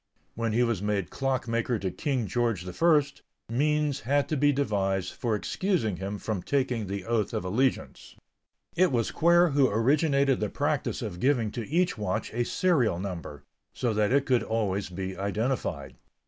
[0.33, 3.03] When he was made clock maker to King George I,
[3.47, 8.15] means had to be devised for excusing him from taking the oath of allegiance.
[8.75, 13.43] It was Quare who originated the practise of giving to each watch a serial number,
[13.73, 15.93] so that it could always be identified.